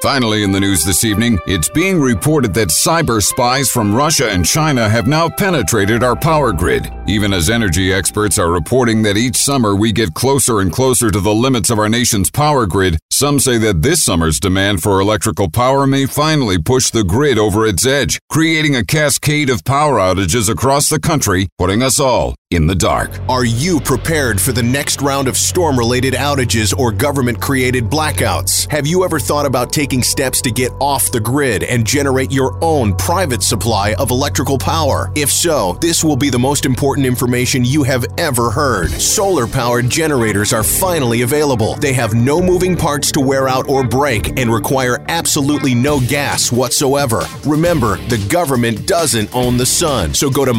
Finally, 0.02 0.42
in 0.42 0.52
the 0.52 0.60
news 0.60 0.84
this 0.84 1.04
evening, 1.04 1.38
it's 1.46 1.70
being 1.70 1.98
reported 1.98 2.52
that 2.52 2.68
cyber 2.68 3.22
spies 3.22 3.70
from 3.70 3.94
Russia 3.94 4.30
and 4.30 4.44
China 4.44 4.88
have 4.88 5.06
now 5.06 5.28
penetrated 5.28 6.02
our 6.02 6.14
power 6.14 6.52
grid. 6.52 6.92
Even 7.06 7.32
as 7.32 7.48
energy 7.48 7.92
experts 7.92 8.38
are 8.38 8.50
reporting 8.50 9.02
that 9.02 9.16
each 9.16 9.36
summer 9.36 9.74
we 9.74 9.92
get 9.92 10.12
closer 10.12 10.60
and 10.60 10.70
closer 10.70 11.10
to 11.10 11.20
the 11.20 11.34
limits 11.34 11.70
of 11.70 11.78
our 11.78 11.88
nation's 11.88 12.30
power 12.30 12.66
grid, 12.66 12.98
some 13.10 13.40
say 13.40 13.56
that 13.56 13.80
this 13.80 14.02
summer's 14.02 14.38
demand 14.38 14.82
for 14.82 15.00
electrical 15.00 15.50
power 15.50 15.86
may 15.86 16.04
finally 16.04 16.58
push 16.58 16.90
the 16.90 17.04
grid 17.04 17.38
over 17.38 17.66
its 17.66 17.86
edge, 17.86 18.18
creating 18.28 18.76
a 18.76 18.84
cascade 18.84 19.48
of 19.48 19.64
power 19.64 19.98
outages 19.98 20.50
across 20.50 20.90
the 20.90 21.00
country, 21.00 21.48
putting 21.58 21.82
us 21.82 21.98
all 21.98 22.34
in 22.52 22.68
the 22.68 22.74
dark. 22.76 23.10
Are 23.28 23.44
you 23.44 23.80
prepared 23.80 24.40
for 24.40 24.52
the 24.52 24.62
next 24.62 25.02
round 25.02 25.26
of 25.26 25.36
storm 25.36 25.76
related 25.76 26.14
outages 26.14 26.72
or 26.78 26.92
government 26.92 27.40
created 27.40 27.86
blackouts? 27.86 28.70
Have 28.70 28.86
you 28.86 29.04
ever 29.04 29.18
thought 29.18 29.46
about 29.46 29.72
taking 29.72 30.00
steps 30.00 30.40
to 30.42 30.52
get 30.52 30.70
off 30.80 31.10
the 31.10 31.18
grid 31.18 31.64
and 31.64 31.84
generate 31.84 32.30
your 32.30 32.56
own 32.62 32.94
private 32.94 33.42
supply 33.42 33.94
of 33.94 34.12
electrical 34.12 34.58
power? 34.58 35.10
If 35.16 35.28
so, 35.32 35.76
this 35.80 36.04
will 36.04 36.16
be 36.16 36.30
the 36.30 36.38
most 36.38 36.66
important 36.66 37.04
information 37.04 37.64
you 37.64 37.82
have 37.82 38.06
ever 38.16 38.48
heard. 38.48 38.92
Solar 38.92 39.48
powered 39.48 39.90
generators 39.90 40.52
are 40.52 40.62
finally 40.62 41.22
available. 41.22 41.74
They 41.74 41.94
have 41.94 42.14
no 42.14 42.40
moving 42.40 42.76
parts 42.76 43.10
to 43.12 43.20
wear 43.20 43.48
out 43.48 43.68
or 43.68 43.82
break 43.82 44.38
and 44.38 44.54
require 44.54 45.04
absolutely 45.08 45.74
no 45.74 45.98
gas 45.98 46.52
whatsoever. 46.52 47.24
Remember, 47.44 47.96
the 48.06 48.24
government 48.30 48.86
doesn't 48.86 49.34
own 49.34 49.56
the 49.56 49.66
sun, 49.66 50.14
so 50.14 50.30
go 50.30 50.44
to 50.44 50.54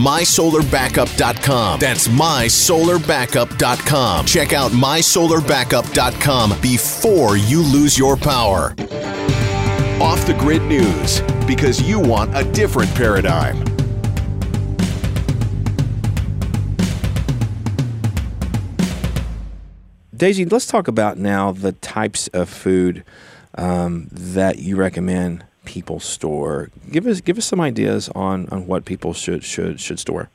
mysolarbackup.com. 1.78 1.80
That's 1.80 2.08
mysolarbackup.com. 2.08 4.26
Check 4.26 4.54
out 4.54 4.72
mysolarbackup.com 4.72 6.62
before 6.62 7.38
you 7.38 7.62
lose 7.62 7.96
your 7.98 8.18
power. 8.18 8.74
Off 10.02 10.26
the 10.26 10.36
grid 10.40 10.64
news 10.64 11.22
because 11.46 11.82
you 11.82 12.00
want 12.00 12.36
a 12.36 12.44
different 12.52 12.94
paradigm. 12.96 13.64
Daisy, 20.16 20.46
let's 20.46 20.66
talk 20.66 20.88
about 20.88 21.20
now 21.20 21.52
the 21.52 21.74
types 21.74 22.28
of 22.30 22.50
food 22.50 23.04
um, 23.56 24.08
that 24.12 24.58
you 24.58 24.76
recommend 24.76 25.46
people 25.66 26.00
store. 26.00 26.72
Give 26.92 27.06
us 27.06 27.22
give 27.22 27.38
us 27.38 27.46
some 27.46 27.62
ideas 27.62 28.10
on, 28.10 28.50
on 28.50 28.66
what 28.66 28.86
people 28.86 29.14
should 29.14 29.44
should 29.44 29.80
should 29.80 30.00
store. 30.00 30.32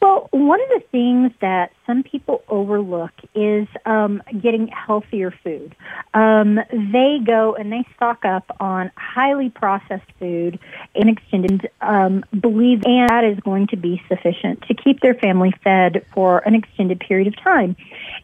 Well, 0.00 0.28
one 0.30 0.60
of 0.60 0.68
the 0.68 0.82
things 0.92 1.32
that 1.40 1.72
some 1.86 2.02
people 2.02 2.42
overlook 2.48 3.12
is 3.34 3.66
um, 3.86 4.22
getting 4.40 4.68
healthier 4.68 5.30
food. 5.30 5.74
Um, 6.12 6.60
they 6.70 7.18
go 7.24 7.54
and 7.54 7.72
they 7.72 7.84
stock 7.96 8.24
up 8.24 8.44
on 8.60 8.90
highly 8.96 9.48
processed 9.48 10.10
food 10.18 10.58
and 10.94 11.08
extended, 11.08 11.70
um, 11.80 12.24
believe 12.38 12.82
and 12.84 13.08
that 13.08 13.24
is 13.24 13.40
going 13.40 13.68
to 13.68 13.76
be 13.76 14.02
sufficient 14.08 14.62
to 14.68 14.74
keep 14.74 15.00
their 15.00 15.14
family 15.14 15.52
fed 15.64 16.04
for 16.12 16.38
an 16.40 16.54
extended 16.54 17.00
period 17.00 17.28
of 17.28 17.36
time. 17.42 17.74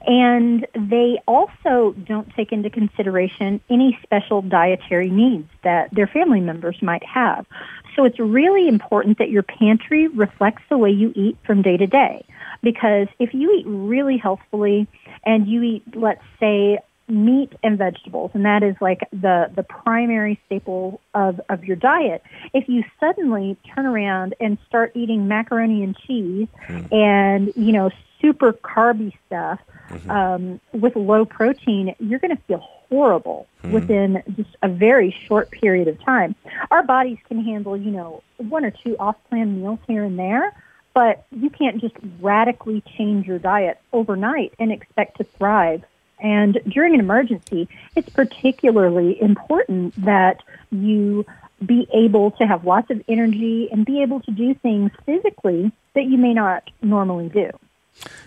And 0.06 0.66
they 0.74 1.20
also 1.28 1.94
don't 2.06 2.32
take 2.34 2.52
into 2.52 2.70
consideration 2.70 3.60
any 3.70 3.98
special 4.02 4.42
dietary 4.42 5.10
needs 5.10 5.48
that 5.62 5.94
their 5.94 6.06
family 6.06 6.40
members 6.40 6.80
might 6.82 7.04
have. 7.04 7.46
So 7.94 8.04
it's 8.04 8.18
really 8.18 8.68
important 8.68 9.18
that 9.18 9.30
your 9.30 9.42
pantry 9.42 10.08
reflects 10.08 10.62
the 10.68 10.78
way 10.78 10.90
you 10.90 11.12
eat 11.14 11.36
from 11.46 11.62
day 11.62 11.76
to 11.76 11.86
day. 11.86 12.24
Because 12.62 13.08
if 13.18 13.34
you 13.34 13.52
eat 13.58 13.66
really 13.66 14.16
healthfully 14.16 14.86
and 15.24 15.46
you 15.46 15.62
eat, 15.62 15.82
let's 15.94 16.22
say, 16.40 16.78
meat 17.08 17.52
and 17.62 17.76
vegetables, 17.76 18.30
and 18.34 18.44
that 18.44 18.62
is 18.62 18.74
like 18.80 19.00
the, 19.12 19.50
the 19.54 19.62
primary 19.62 20.40
staple 20.46 21.00
of, 21.14 21.40
of 21.48 21.64
your 21.64 21.76
diet, 21.76 22.22
if 22.54 22.68
you 22.68 22.84
suddenly 22.98 23.56
turn 23.74 23.84
around 23.84 24.34
and 24.40 24.56
start 24.66 24.92
eating 24.94 25.28
macaroni 25.28 25.82
and 25.82 25.96
cheese 26.06 26.48
hmm. 26.66 26.86
and, 26.92 27.52
you 27.56 27.72
know, 27.72 27.90
super 28.22 28.54
carby 28.54 29.12
stuff 29.26 29.60
um, 30.08 30.60
with 30.72 30.96
low 30.96 31.26
protein, 31.26 31.94
you're 31.98 32.18
going 32.18 32.34
to 32.34 32.42
feel 32.44 32.64
horrible 32.88 33.46
within 33.70 34.22
just 34.36 34.56
a 34.62 34.68
very 34.68 35.14
short 35.26 35.50
period 35.50 35.88
of 35.88 36.02
time. 36.02 36.34
Our 36.70 36.82
bodies 36.82 37.18
can 37.28 37.44
handle, 37.44 37.76
you 37.76 37.90
know, 37.90 38.22
one 38.38 38.64
or 38.64 38.70
two 38.70 38.96
off-plan 38.98 39.60
meals 39.60 39.80
here 39.86 40.04
and 40.04 40.18
there, 40.18 40.54
but 40.94 41.26
you 41.30 41.50
can't 41.50 41.80
just 41.80 41.94
radically 42.20 42.82
change 42.96 43.26
your 43.26 43.38
diet 43.38 43.80
overnight 43.92 44.54
and 44.58 44.72
expect 44.72 45.18
to 45.18 45.24
thrive. 45.24 45.84
And 46.20 46.60
during 46.68 46.94
an 46.94 47.00
emergency, 47.00 47.68
it's 47.96 48.08
particularly 48.08 49.20
important 49.20 49.94
that 50.04 50.42
you 50.70 51.26
be 51.64 51.88
able 51.92 52.32
to 52.32 52.46
have 52.46 52.64
lots 52.64 52.90
of 52.90 53.02
energy 53.08 53.68
and 53.70 53.84
be 53.84 54.02
able 54.02 54.20
to 54.20 54.30
do 54.30 54.54
things 54.54 54.90
physically 55.06 55.72
that 55.94 56.04
you 56.04 56.18
may 56.18 56.34
not 56.34 56.68
normally 56.80 57.28
do. 57.28 57.50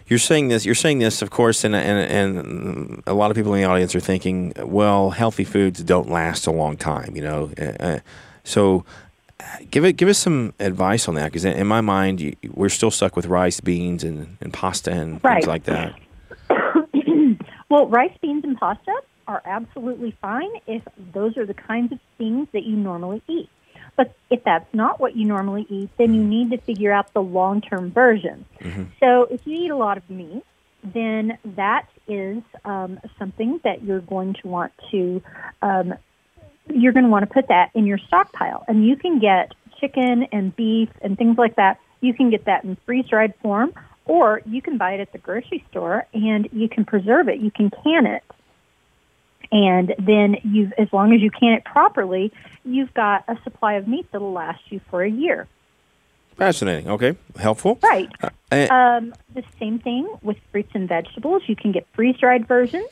You're 0.08 0.20
saying 0.20 0.50
this. 0.50 0.66
You're 0.66 0.76
saying 0.76 1.00
this, 1.00 1.22
of 1.22 1.32
course, 1.32 1.64
and, 1.64 1.76
and 1.76 2.12
and 2.12 3.04
a 3.08 3.14
lot 3.14 3.32
of 3.32 3.36
people 3.36 3.54
in 3.56 3.62
the 3.62 3.68
audience 3.68 3.96
are 3.96 4.00
thinking, 4.00 4.54
well, 4.64 5.10
healthy 5.10 5.44
foods 5.44 5.84
don't 5.84 6.10
last 6.10 6.46
a 6.48 6.52
long 6.52 6.78
time, 6.78 7.16
you 7.16 7.22
know. 7.24 7.52
Uh, 7.58 7.64
uh, 7.80 8.00
so, 8.44 8.86
give 9.72 9.84
it 9.84 9.94
give 9.94 10.08
us 10.08 10.20
some 10.20 10.54
advice 10.60 11.08
on 11.08 11.16
that, 11.16 11.26
because 11.26 11.44
in 11.44 11.66
my 11.68 11.82
mind, 11.82 12.22
you, 12.22 12.36
we're 12.54 12.70
still 12.70 12.92
stuck 12.92 13.16
with 13.16 13.26
rice, 13.26 13.60
beans, 13.60 14.04
and, 14.04 14.38
and 14.42 14.54
pasta 14.54 14.92
and 14.92 15.20
Right. 15.24 15.36
things 15.36 15.48
like 15.48 15.64
that. 15.64 15.96
Well, 17.68 17.88
rice, 17.88 18.16
beans, 18.22 18.44
and 18.44 18.56
pasta 18.56 18.94
are 19.28 19.42
absolutely 19.44 20.16
fine 20.22 20.50
if 20.68 20.84
those 21.14 21.36
are 21.36 21.48
the 21.48 21.56
kinds 21.56 21.92
of 21.92 22.00
things 22.20 22.48
that 22.54 22.64
you 22.64 22.76
normally 22.78 23.24
eat. 23.28 23.50
But 23.96 24.16
if 24.30 24.44
that's 24.44 24.72
not 24.74 25.00
what 25.00 25.16
you 25.16 25.26
normally 25.26 25.66
eat, 25.70 25.90
then 25.98 26.14
you 26.14 26.24
need 26.24 26.52
to 26.52 26.58
figure 26.58 26.92
out 26.92 27.14
the 27.14 27.22
long 27.22 27.62
term 27.62 27.92
version. 27.92 28.46
So 29.00 29.24
if 29.24 29.46
you 29.46 29.58
eat 29.66 29.72
a 29.72 29.78
lot 29.78 29.98
of 29.98 30.10
meat, 30.10 30.44
then 30.84 31.38
that 31.56 31.88
is 32.08 32.44
um, 32.64 33.00
something 33.18 33.60
that 33.64 33.84
you're 33.84 34.02
going 34.02 34.34
to 34.42 34.48
want 34.48 34.72
to 34.92 35.22
um, 35.62 35.94
you're 36.74 36.94
going 36.94 37.04
to 37.06 37.10
want 37.10 37.28
to 37.28 37.34
put 37.34 37.48
that 37.50 37.72
in 37.74 37.86
your 37.86 37.98
stockpile. 37.98 38.66
And 38.68 38.86
you 38.86 38.96
can 38.96 39.20
get 39.20 39.54
chicken 39.80 40.28
and 40.32 40.56
beef 40.56 40.90
and 41.02 41.18
things 41.18 41.38
like 41.38 41.56
that. 41.58 41.80
You 42.02 42.14
can 42.14 42.30
get 42.30 42.46
that 42.46 42.64
in 42.64 42.78
freeze 42.86 43.06
dried 43.08 43.34
form, 43.42 43.74
or 44.06 44.42
you 44.46 44.62
can 44.62 44.78
buy 44.78 44.94
it 44.94 45.00
at 45.00 45.12
the 45.12 45.18
grocery 45.18 45.64
store 45.70 46.06
and 46.14 46.50
you 46.52 46.70
can 46.70 46.86
preserve 46.86 47.28
it. 47.30 47.40
You 47.40 47.52
can 47.52 47.70
can 47.70 48.06
it. 48.06 48.24
And 49.52 49.94
then 50.00 50.38
you've, 50.44 50.74
as 50.78 50.92
long 50.92 51.14
as 51.14 51.22
you 51.22 51.32
can 51.32 51.54
it 51.54 51.64
properly, 51.66 52.32
you've 52.64 52.94
got 52.94 53.24
a 53.28 53.38
supply 53.44 53.74
of 53.74 53.88
meat 53.88 54.08
that'll 54.12 54.32
last 54.34 54.62
you 54.72 54.80
for 54.90 55.04
a 55.04 55.10
year. 55.10 55.48
Fascinating. 56.38 56.90
Okay, 56.90 57.16
helpful. 57.38 57.80
Right. 57.82 58.10
Uh, 58.22 58.30
and- 58.52 58.72
Um, 58.72 59.14
the 59.34 59.44
same 59.60 59.80
thing 59.80 60.08
with 60.22 60.38
fruits 60.52 60.72
and 60.74 60.88
vegetables. 60.88 61.44
You 61.48 61.56
can 61.56 61.72
get 61.72 61.88
freeze 61.94 62.18
dried 62.18 62.48
versions. 62.48 62.88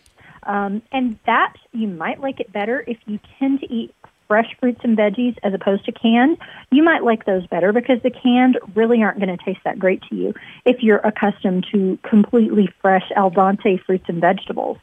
Um, 0.45 0.81
and 0.91 1.17
that 1.25 1.53
you 1.71 1.87
might 1.87 2.19
like 2.19 2.41
it 2.41 2.51
better 2.51 2.83
if 2.85 2.97
you 3.05 3.17
tend 3.39 3.61
to 3.61 3.73
eat 3.73 3.93
fresh 4.27 4.55
fruits 4.59 4.81
and 4.83 4.97
veggies 4.97 5.37
as 5.43 5.53
opposed 5.53 5.85
to 5.85 5.91
canned. 5.91 6.37
You 6.71 6.83
might 6.83 7.03
like 7.03 7.25
those 7.25 7.45
better 7.47 7.71
because 7.71 8.01
the 8.01 8.09
canned 8.09 8.57
really 8.75 9.01
aren't 9.03 9.19
going 9.19 9.35
to 9.35 9.43
taste 9.43 9.61
that 9.65 9.79
great 9.79 10.01
to 10.09 10.15
you 10.15 10.33
if 10.65 10.81
you're 10.81 10.97
accustomed 10.97 11.65
to 11.71 11.97
completely 12.03 12.69
fresh 12.81 13.09
al 13.15 13.31
dente 13.31 13.83
fruits 13.83 14.05
and 14.07 14.19
vegetables. 14.19 14.77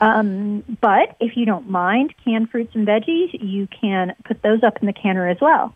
Um, 0.00 0.64
but 0.80 1.16
if 1.20 1.36
you 1.36 1.46
don't 1.46 1.68
mind 1.68 2.14
canned 2.24 2.50
fruits 2.50 2.74
and 2.74 2.86
veggies, 2.86 3.30
you 3.32 3.66
can 3.68 4.14
put 4.24 4.42
those 4.42 4.62
up 4.62 4.78
in 4.80 4.86
the 4.86 4.92
canner 4.92 5.28
as 5.28 5.40
well. 5.40 5.74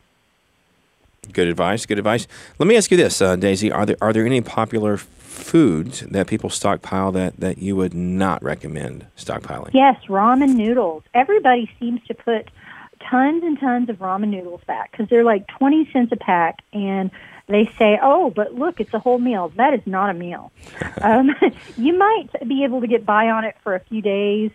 Good 1.32 1.48
advice. 1.48 1.84
Good 1.84 1.98
advice. 1.98 2.26
Let 2.58 2.66
me 2.66 2.76
ask 2.76 2.90
you 2.90 2.96
this, 2.96 3.20
uh, 3.20 3.36
Daisy: 3.36 3.70
Are 3.70 3.84
there 3.84 3.96
are 4.00 4.12
there 4.12 4.24
any 4.24 4.40
popular 4.40 4.96
foods 4.96 6.00
that 6.00 6.26
people 6.26 6.50
stockpile 6.50 7.12
that, 7.12 7.38
that 7.38 7.58
you 7.58 7.76
would 7.76 7.94
not 7.94 8.42
recommend 8.42 9.06
stockpiling? 9.16 9.70
Yes, 9.72 9.96
ramen 10.06 10.54
noodles. 10.54 11.04
Everybody 11.14 11.70
seems 11.78 12.02
to 12.06 12.14
put 12.14 12.48
tons 13.10 13.42
and 13.42 13.58
tons 13.58 13.88
of 13.88 13.96
ramen 13.96 14.28
noodles 14.28 14.60
back 14.66 14.90
because 14.90 15.08
they're 15.08 15.24
like 15.24 15.46
20 15.58 15.90
cents 15.92 16.12
a 16.12 16.16
pack 16.16 16.58
and 16.72 17.10
they 17.48 17.70
say, 17.78 17.98
oh, 18.02 18.30
but 18.30 18.54
look, 18.54 18.80
it's 18.80 18.92
a 18.92 18.98
whole 18.98 19.18
meal. 19.18 19.52
That 19.56 19.72
is 19.74 19.80
not 19.86 20.10
a 20.10 20.14
meal. 20.14 20.52
um, 21.02 21.30
you 21.76 21.96
might 21.96 22.28
be 22.46 22.64
able 22.64 22.80
to 22.80 22.86
get 22.86 23.06
by 23.06 23.30
on 23.30 23.44
it 23.44 23.56
for 23.62 23.74
a 23.74 23.80
few 23.80 24.02
days, 24.02 24.50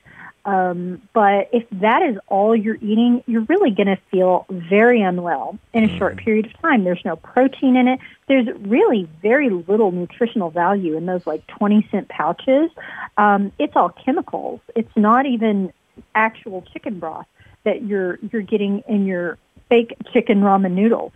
um, 0.45 1.01
but 1.13 1.49
if 1.53 1.65
that 1.71 2.03
is 2.03 2.17
all 2.27 2.55
you're 2.55 2.75
eating, 2.75 3.23
you're 3.27 3.43
really 3.43 3.71
going 3.71 3.87
to 3.87 3.97
feel 4.11 4.45
very 4.49 5.01
unwell 5.01 5.57
in 5.71 5.85
a 5.85 5.97
short 5.97 6.17
period 6.17 6.47
of 6.47 6.61
time. 6.61 6.83
There's 6.83 7.03
no 7.05 7.15
protein 7.15 7.77
in 7.77 7.87
it. 7.87 7.99
There's 8.27 8.47
really 8.59 9.07
very 9.21 9.49
little 9.49 9.91
nutritional 9.91 10.49
value 10.49 10.97
in 10.97 11.05
those 11.05 11.25
like 11.25 11.47
20 11.47 11.87
cent 11.91 12.09
pouches. 12.09 12.69
Um, 13.17 13.53
it's 13.57 13.73
all 13.75 13.89
chemicals. 13.89 14.59
It's 14.75 14.91
not 14.97 15.25
even 15.25 15.71
actual 16.13 16.61
chicken 16.73 16.99
broth 16.99 17.27
that 17.63 17.83
you're 17.83 18.19
you're 18.31 18.41
getting 18.41 18.79
in 18.87 19.05
your 19.05 19.37
fake 19.69 19.95
chicken 20.11 20.41
ramen 20.41 20.73
noodles. 20.73 21.11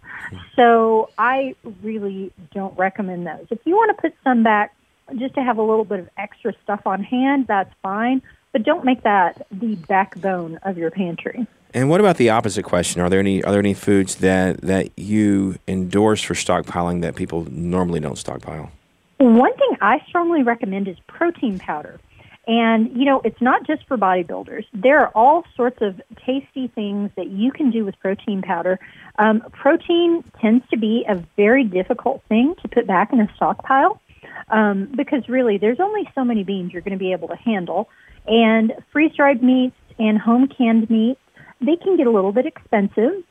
So 0.55 1.09
I 1.17 1.55
really 1.83 2.31
don't 2.53 2.77
recommend 2.77 3.27
those. 3.27 3.45
If 3.49 3.59
you 3.65 3.75
want 3.75 3.95
to 3.95 4.01
put 4.01 4.15
some 4.23 4.43
back 4.43 4.75
just 5.15 5.35
to 5.35 5.43
have 5.43 5.57
a 5.57 5.61
little 5.61 5.85
bit 5.85 5.99
of 5.99 6.09
extra 6.17 6.53
stuff 6.63 6.81
on 6.85 7.03
hand, 7.03 7.47
that's 7.47 7.73
fine. 7.81 8.21
But 8.51 8.63
don't 8.63 8.85
make 8.85 9.03
that 9.03 9.45
the 9.51 9.75
backbone 9.75 10.57
of 10.63 10.77
your 10.77 10.89
pantry. 10.89 11.45
And 11.73 11.89
what 11.89 11.99
about 11.99 12.17
the 12.17 12.29
opposite 12.29 12.63
question? 12.63 13.01
Are 13.01 13.09
there 13.09 13.19
any 13.19 13.43
are 13.43 13.51
there 13.51 13.59
any 13.59 13.73
foods 13.73 14.15
that 14.15 14.61
that 14.61 14.97
you 14.97 15.57
endorse 15.67 16.21
for 16.21 16.33
stockpiling 16.33 17.01
that 17.01 17.15
people 17.15 17.45
normally 17.51 17.99
don't 17.99 18.17
stockpile? 18.17 18.71
One 19.19 19.53
thing 19.55 19.77
I 19.81 19.99
strongly 20.07 20.43
recommend 20.43 20.87
is 20.87 20.97
protein 21.07 21.59
powder. 21.59 21.99
And, 22.47 22.97
you 22.97 23.03
know, 23.03 23.21
it's 23.25 23.41
not 23.41 23.67
just 23.67 23.85
for 23.87 23.97
bodybuilders. 23.97 24.65
There 24.73 25.01
are 25.01 25.11
all 25.13 25.43
sorts 25.55 25.81
of 25.81 26.01
tasty 26.25 26.69
things 26.69 27.11
that 27.17 27.27
you 27.27 27.51
can 27.51 27.71
do 27.71 27.83
with 27.83 27.99
protein 27.99 28.41
powder. 28.41 28.79
Um, 29.19 29.41
protein 29.51 30.23
tends 30.39 30.67
to 30.69 30.77
be 30.77 31.05
a 31.09 31.15
very 31.35 31.65
difficult 31.65 32.23
thing 32.29 32.55
to 32.61 32.69
put 32.69 32.87
back 32.87 33.11
in 33.11 33.19
a 33.19 33.29
stockpile 33.35 33.99
um, 34.49 34.85
because 34.95 35.27
really 35.27 35.57
there's 35.57 35.81
only 35.81 36.09
so 36.15 36.23
many 36.23 36.45
beans 36.45 36.71
you're 36.71 36.81
going 36.81 36.97
to 36.97 36.99
be 36.99 37.11
able 37.11 37.27
to 37.27 37.35
handle. 37.35 37.89
And 38.25 38.73
freeze-dried 38.93 39.43
meats 39.43 39.75
and 39.99 40.17
home 40.17 40.47
canned 40.47 40.89
meats, 40.89 41.19
they 41.59 41.75
can 41.75 41.97
get 41.97 42.07
a 42.07 42.11
little 42.11 42.31
bit 42.31 42.45
expensive. 42.45 43.23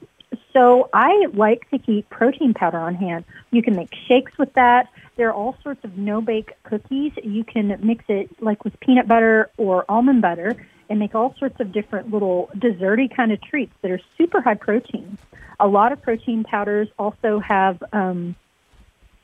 So 0.53 0.89
I 0.93 1.27
like 1.33 1.69
to 1.71 1.79
keep 1.79 2.09
protein 2.11 2.55
powder 2.55 2.79
on 2.79 2.95
hand. 2.95 3.25
You 3.51 3.63
can 3.63 3.77
make 3.77 3.95
shakes 4.07 4.37
with 4.39 4.53
that. 4.55 4.89
There 5.17 5.29
are 5.29 5.35
all 5.35 5.57
sorts 5.63 5.85
of 5.85 5.97
no-bake 5.97 6.53
cookies. 6.65 7.13
You 7.23 7.45
can 7.45 7.79
mix 7.83 8.05
it 8.09 8.31
like 8.43 8.65
with 8.65 8.79
peanut 8.81 9.09
butter 9.09 9.51
or 9.57 9.85
almond 9.89 10.23
butter 10.23 10.57
and 10.89 10.99
make 10.99 11.15
all 11.15 11.35
sorts 11.39 11.59
of 11.61 11.73
different 11.73 12.11
little 12.11 12.51
desserty 12.57 13.15
kind 13.15 13.33
of 13.33 13.41
treats 13.43 13.73
that 13.83 13.91
are 13.91 14.01
super 14.17 14.41
high 14.41 14.55
protein. 14.55 15.19
A 15.59 15.67
lot 15.67 15.93
of 15.93 16.03
protein 16.03 16.45
powders 16.45 16.89
also 16.99 17.39
have 17.39 17.83
um, 17.93 18.37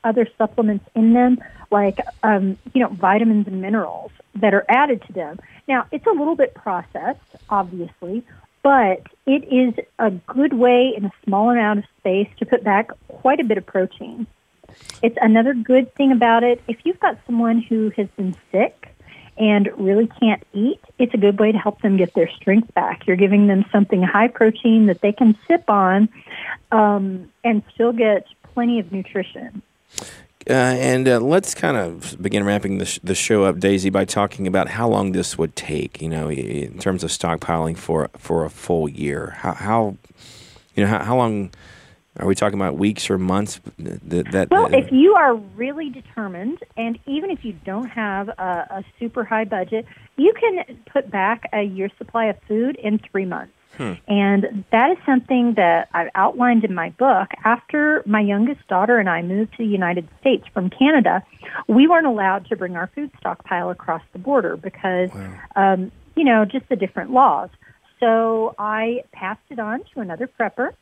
other 0.03 0.27
supplements 0.37 0.85
in 0.95 1.13
them, 1.13 1.39
like 1.71 1.99
um, 2.23 2.57
you 2.73 2.81
know 2.81 2.89
vitamins 2.89 3.47
and 3.47 3.61
minerals 3.61 4.11
that 4.35 4.53
are 4.53 4.65
added 4.67 5.01
to 5.07 5.13
them. 5.13 5.39
Now 5.67 5.85
it's 5.91 6.05
a 6.05 6.11
little 6.11 6.35
bit 6.35 6.53
processed, 6.53 7.21
obviously, 7.49 8.23
but 8.63 9.03
it 9.25 9.43
is 9.51 9.73
a 9.99 10.09
good 10.09 10.53
way 10.53 10.93
in 10.95 11.05
a 11.05 11.11
small 11.23 11.49
amount 11.49 11.79
of 11.79 11.85
space 11.99 12.29
to 12.39 12.45
put 12.45 12.63
back 12.63 12.89
quite 13.09 13.39
a 13.39 13.43
bit 13.43 13.57
of 13.57 13.65
protein. 13.65 14.25
It's 15.01 15.17
another 15.21 15.53
good 15.53 15.93
thing 15.95 16.11
about 16.11 16.43
it. 16.43 16.61
If 16.67 16.77
you've 16.83 16.99
got 16.99 17.19
someone 17.27 17.61
who 17.61 17.91
has 17.95 18.07
been 18.17 18.35
sick 18.51 18.89
and 19.37 19.69
really 19.77 20.07
can't 20.19 20.41
eat, 20.53 20.79
it's 20.97 21.13
a 21.13 21.17
good 21.17 21.39
way 21.39 21.51
to 21.51 21.57
help 21.57 21.81
them 21.81 21.97
get 21.97 22.13
their 22.13 22.29
strength 22.29 22.73
back. 22.73 23.05
You're 23.05 23.17
giving 23.17 23.47
them 23.47 23.65
something 23.71 24.01
high 24.01 24.29
protein 24.29 24.87
that 24.87 25.01
they 25.01 25.11
can 25.11 25.37
sip 25.47 25.69
on 25.69 26.09
um, 26.71 27.29
and 27.43 27.61
still 27.73 27.91
get 27.91 28.25
plenty 28.53 28.79
of 28.79 28.91
nutrition. 28.91 29.61
Uh, 30.49 30.53
and 30.53 31.07
uh, 31.07 31.19
let's 31.19 31.55
kind 31.55 31.77
of 31.77 32.21
begin 32.21 32.43
wrapping 32.43 32.77
the, 32.77 32.85
sh- 32.85 32.99
the 33.03 33.15
show 33.15 33.45
up, 33.45 33.59
Daisy, 33.59 33.89
by 33.89 34.03
talking 34.05 34.45
about 34.47 34.67
how 34.69 34.87
long 34.89 35.13
this 35.13 35.37
would 35.37 35.55
take. 35.55 36.01
You 36.01 36.09
know, 36.09 36.29
in 36.29 36.77
terms 36.79 37.03
of 37.03 37.09
stockpiling 37.11 37.77
for 37.77 38.09
for 38.17 38.43
a 38.43 38.49
full 38.49 38.89
year. 38.89 39.35
How, 39.37 39.53
how 39.53 39.97
you 40.75 40.83
know 40.83 40.89
how, 40.89 41.03
how 41.03 41.15
long 41.17 41.51
are 42.19 42.27
we 42.27 42.35
talking 42.35 42.59
about? 42.59 42.77
Weeks 42.77 43.09
or 43.09 43.17
months? 43.17 43.61
That, 43.79 44.31
that 44.31 44.49
Well, 44.51 44.67
that- 44.69 44.79
if 44.79 44.91
you 44.91 45.15
are 45.15 45.35
really 45.35 45.89
determined, 45.89 46.59
and 46.77 46.99
even 47.05 47.31
if 47.31 47.45
you 47.45 47.53
don't 47.65 47.89
have 47.89 48.27
a, 48.29 48.67
a 48.69 48.83
super 48.99 49.23
high 49.23 49.45
budget, 49.45 49.85
you 50.17 50.33
can 50.39 50.77
put 50.91 51.09
back 51.09 51.49
a 51.53 51.63
year's 51.63 51.91
supply 51.97 52.25
of 52.25 52.37
food 52.47 52.75
in 52.75 52.99
three 52.99 53.25
months. 53.25 53.53
And 54.07 54.63
that 54.71 54.91
is 54.91 54.97
something 55.05 55.55
that 55.55 55.89
I've 55.93 56.09
outlined 56.15 56.63
in 56.63 56.73
my 56.73 56.89
book. 56.91 57.29
After 57.43 58.03
my 58.05 58.21
youngest 58.21 58.67
daughter 58.67 58.97
and 58.99 59.09
I 59.09 59.21
moved 59.21 59.53
to 59.53 59.57
the 59.59 59.65
United 59.65 60.07
States 60.19 60.45
from 60.53 60.69
Canada, 60.69 61.23
we 61.67 61.87
weren't 61.87 62.07
allowed 62.07 62.47
to 62.49 62.55
bring 62.55 62.75
our 62.75 62.87
food 62.93 63.11
stockpile 63.19 63.69
across 63.69 64.01
the 64.13 64.19
border 64.19 64.57
because, 64.57 65.09
um, 65.55 65.91
you 66.15 66.23
know, 66.23 66.45
just 66.45 66.67
the 66.69 66.75
different 66.75 67.11
laws. 67.11 67.49
So 67.99 68.53
I 68.59 69.03
passed 69.11 69.41
it 69.49 69.59
on 69.59 69.83
to 69.93 70.01
another 70.01 70.27
prepper 70.27 70.73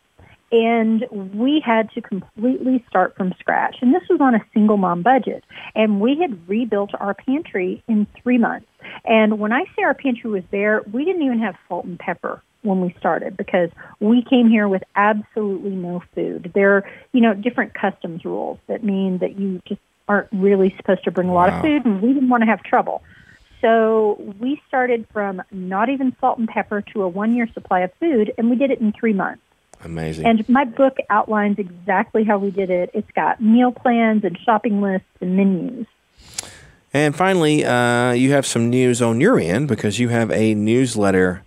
and 0.52 1.06
we 1.34 1.62
had 1.66 1.90
to 1.92 2.02
completely 2.02 2.84
start 2.90 3.16
from 3.16 3.34
scratch. 3.40 3.78
And 3.82 3.94
this 3.94 4.04
was 4.10 4.20
on 4.20 4.36
a 4.36 4.44
single 4.54 4.76
mom 4.76 5.02
budget. 5.02 5.46
And 5.76 6.02
we 6.02 6.18
had 6.20 6.50
rebuilt 6.50 6.92
our 7.00 7.14
pantry 7.14 7.82
in 7.88 8.06
three 8.22 8.38
months. 8.38 8.68
And 9.06 9.40
when 9.40 9.54
I 9.54 9.64
say 9.76 9.84
our 9.84 9.94
pantry 9.94 10.30
was 10.30 10.44
there, 10.52 10.82
we 10.92 11.06
didn't 11.06 11.22
even 11.22 11.40
have 11.40 11.56
salt 11.70 11.86
and 11.86 11.98
pepper 11.98 12.44
when 12.64 12.82
we 12.82 12.96
started 13.00 13.36
because 13.38 13.70
we 14.00 14.24
came 14.24 14.50
here 14.50 14.68
with 14.68 14.84
absolutely 14.96 15.72
no 15.72 16.04
food. 16.14 16.52
There 16.54 16.78
are, 16.78 16.90
you 17.12 17.22
know, 17.22 17.34
different 17.34 17.74
customs 17.74 18.24
rules 18.24 18.60
that 18.68 18.84
mean 18.84 19.20
that 19.20 19.38
you 19.38 19.62
just 19.68 19.82
aren't 20.08 20.30
really 20.32 20.74
supposed 20.78 21.04
to 21.06 21.12
bring 21.12 21.30
a 21.30 21.34
lot 21.34 21.50
wow. 21.50 21.58
of 21.58 21.62
food 21.64 21.86
and 21.86 22.02
we 22.02 22.14
didn't 22.14 22.30
want 22.30 22.42
to 22.42 22.48
have 22.48 22.62
trouble. 22.64 23.04
So 23.62 24.20
we 24.40 24.62
started 24.68 25.08
from 25.14 25.42
not 25.52 25.90
even 25.90 26.16
salt 26.20 26.40
and 26.40 26.48
pepper 26.48 26.82
to 26.94 27.04
a 27.04 27.08
one 27.08 27.36
year 27.36 27.48
supply 27.54 27.82
of 27.82 27.94
food 28.00 28.34
and 28.38 28.50
we 28.50 28.56
did 28.56 28.72
it 28.72 28.82
in 28.82 28.92
three 28.92 29.14
months. 29.14 29.42
Amazing. 29.84 30.26
And 30.26 30.48
my 30.48 30.66
book 30.66 30.98
outlines 31.10 31.58
exactly 31.58 32.24
how 32.24 32.38
we 32.38 32.52
did 32.52 32.70
it. 32.70 32.92
It's 32.94 33.10
got 33.12 33.42
meal 33.42 33.72
plans 33.72 34.24
and 34.24 34.38
shopping 34.38 34.82
lists 34.82 35.08
and 35.20 35.36
menus. 35.36 35.88
And 36.94 37.16
finally, 37.16 37.64
uh, 37.64 38.12
you 38.12 38.32
have 38.34 38.46
some 38.46 38.70
news 38.70 39.02
on 39.02 39.22
your 39.22 39.40
end 39.40 39.68
because 39.68 39.98
you 39.98 40.10
have 40.10 40.30
a 40.32 40.54
newsletter 40.54 41.42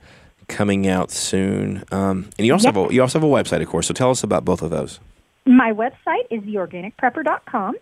coming 0.48 0.86
out 0.86 1.10
soon. 1.10 1.84
Um, 1.90 2.30
and 2.38 2.46
you 2.46 2.52
also 2.52 2.68
have 2.68 2.76
a, 2.76 2.92
you 2.92 3.00
also 3.00 3.20
have 3.20 3.28
a 3.28 3.32
website, 3.32 3.62
of 3.62 3.68
course. 3.68 3.86
So 3.88 3.94
tell 3.94 4.10
us 4.10 4.22
about 4.22 4.44
both 4.44 4.62
of 4.62 4.70
those. 4.70 5.00
My 5.46 5.72
website 5.72 6.26
is 6.30 6.40
theorganicprepper.com, 6.42 7.74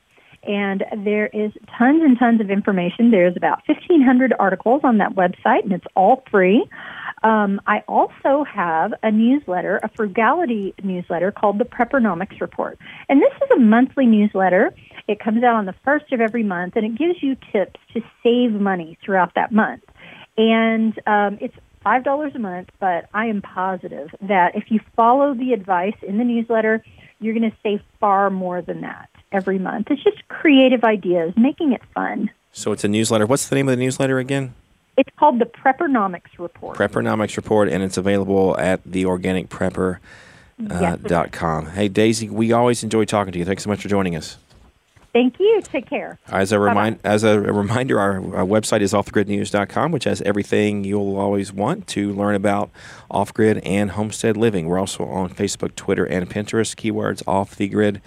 and 0.42 0.84
there 1.04 1.28
is 1.28 1.52
tons 1.78 2.02
and 2.02 2.18
tons 2.18 2.40
of 2.40 2.50
information. 2.50 3.10
There's 3.10 3.36
about 3.36 3.60
1,500 3.66 4.34
articles 4.38 4.80
on 4.82 4.98
that 4.98 5.14
website, 5.14 5.62
and 5.62 5.72
it's 5.72 5.86
all 5.94 6.24
free. 6.30 6.68
Um, 7.22 7.60
I 7.66 7.84
also 7.86 8.44
have 8.44 8.94
a 9.02 9.12
newsletter, 9.12 9.78
a 9.82 9.88
frugality 9.88 10.74
newsletter 10.82 11.30
called 11.30 11.58
the 11.58 11.64
Preppernomics 11.64 12.40
Report. 12.40 12.78
And 13.08 13.22
this 13.22 13.32
is 13.32 13.50
a 13.56 13.60
monthly 13.60 14.06
newsletter. 14.06 14.74
It 15.06 15.20
comes 15.20 15.44
out 15.44 15.54
on 15.54 15.66
the 15.66 15.74
first 15.84 16.12
of 16.12 16.20
every 16.20 16.42
month, 16.42 16.74
and 16.74 16.84
it 16.84 16.96
gives 16.96 17.22
you 17.22 17.36
tips 17.52 17.78
to 17.94 18.00
save 18.22 18.52
money 18.52 18.98
throughout 19.04 19.34
that 19.36 19.52
month. 19.52 19.84
And 20.36 20.98
um, 21.06 21.38
it's 21.40 21.54
five 21.82 22.04
dollars 22.04 22.32
a 22.34 22.38
month, 22.38 22.70
but 22.80 23.08
I 23.14 23.26
am 23.26 23.42
positive 23.42 24.14
that 24.22 24.54
if 24.54 24.70
you 24.70 24.80
follow 24.96 25.34
the 25.34 25.52
advice 25.52 25.96
in 26.02 26.18
the 26.18 26.24
newsletter, 26.24 26.84
you're 27.20 27.34
going 27.34 27.50
to 27.50 27.56
save 27.62 27.80
far 28.00 28.30
more 28.30 28.62
than 28.62 28.80
that 28.82 29.08
every 29.30 29.58
month. 29.58 29.90
It's 29.90 30.02
just 30.02 30.26
creative 30.28 30.84
ideas, 30.84 31.34
making 31.36 31.72
it 31.72 31.82
fun. 31.94 32.30
So 32.52 32.72
it's 32.72 32.84
a 32.84 32.88
newsletter. 32.88 33.26
What's 33.26 33.48
the 33.48 33.54
name 33.54 33.68
of 33.68 33.76
the 33.76 33.82
newsletter 33.82 34.18
again? 34.18 34.54
It's 34.96 35.08
called 35.16 35.38
the 35.38 35.46
Preppernomics 35.46 36.38
Report. 36.38 36.76
Preppernomics 36.76 37.36
Report, 37.36 37.68
and 37.68 37.82
it's 37.82 37.96
available 37.96 38.58
at 38.58 38.84
theorganicprepper.com. 38.84 40.00
Uh, 40.70 40.80
yes, 40.80 40.98
dot 41.00 41.32
com. 41.32 41.66
Hey, 41.66 41.88
Daisy, 41.88 42.28
we 42.28 42.52
always 42.52 42.84
enjoy 42.84 43.04
talking 43.04 43.32
to 43.32 43.38
you. 43.38 43.44
Thanks 43.44 43.64
so 43.64 43.70
much 43.70 43.82
for 43.82 43.88
joining 43.88 44.14
us. 44.14 44.36
Thank 45.12 45.38
you. 45.38 45.60
Take 45.62 45.88
care. 45.88 46.18
As 46.28 46.52
a 46.52 46.58
remind, 46.58 46.98
as 47.04 47.22
a 47.22 47.38
reminder, 47.40 48.00
our, 48.00 48.14
our, 48.34 48.46
website 48.46 48.80
is 48.80 48.94
offthegridnews.com, 48.94 49.92
which 49.92 50.04
has 50.04 50.22
everything 50.22 50.84
you'll 50.84 51.18
always 51.18 51.52
want 51.52 51.86
to 51.88 52.12
learn 52.14 52.34
about 52.34 52.70
off-grid 53.10 53.58
and 53.58 53.90
homestead 53.90 54.38
living. 54.38 54.66
We're 54.66 54.78
also 54.78 55.04
on 55.04 55.28
Facebook, 55.30 55.74
Twitter, 55.74 56.06
and 56.06 56.30
Pinterest. 56.30 56.74
Keywords 56.74 57.22
off 57.26 57.56
the 57.56 57.68
grid 57.68 58.00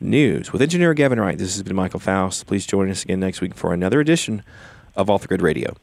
news. 0.00 0.52
With 0.52 0.62
engineer 0.62 0.94
Gavin 0.94 1.18
Wright, 1.18 1.36
this 1.36 1.54
has 1.54 1.64
been 1.64 1.74
Michael 1.74 2.00
Foust. 2.00 2.46
Please 2.46 2.64
join 2.64 2.90
us 2.90 3.02
again 3.02 3.18
next 3.18 3.40
week 3.40 3.54
for 3.54 3.72
another 3.72 4.00
edition 4.00 4.44
of 4.94 5.10
Off 5.10 5.22
the 5.22 5.28
Grid 5.28 5.42
Radio. 5.42 5.74